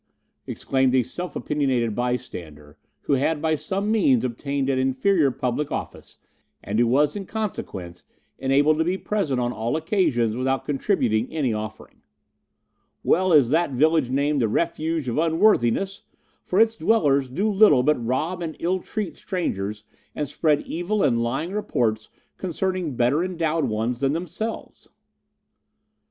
exclaimed 0.47 0.95
a 0.95 1.03
self 1.03 1.35
opinionated 1.35 1.93
bystander, 1.93 2.75
who 3.01 3.13
had 3.13 3.39
by 3.39 3.53
some 3.53 3.91
means 3.91 4.23
obtained 4.23 4.67
an 4.67 4.79
inferior 4.79 5.29
public 5.29 5.71
office, 5.71 6.17
and 6.63 6.79
who 6.79 6.87
was, 6.87 7.15
in 7.15 7.23
consequence, 7.27 8.03
enabled 8.39 8.79
to 8.79 8.83
be 8.83 8.97
present 8.97 9.39
on 9.39 9.53
all 9.53 9.75
occasions 9.77 10.35
without 10.35 10.65
contributing 10.65 11.31
any 11.31 11.53
offering. 11.53 12.01
"Well 13.03 13.31
is 13.31 13.49
that 13.51 13.73
village 13.73 14.09
named 14.09 14.41
'The 14.41 14.47
Refuge 14.47 15.07
of 15.07 15.19
Unworthiness,' 15.19 16.01
for 16.43 16.59
its 16.59 16.75
dwellers 16.75 17.29
do 17.29 17.47
little 17.47 17.83
but 17.83 18.03
rob 18.03 18.41
and 18.41 18.55
illtreat 18.59 19.15
strangers, 19.17 19.83
and 20.15 20.27
spread 20.27 20.63
evil 20.63 21.03
and 21.03 21.21
lying 21.21 21.51
reports 21.51 22.09
concerning 22.37 22.95
better 22.95 23.23
endowed 23.23 23.65
ones 23.65 23.99
than 23.99 24.13
themselves." 24.13 24.89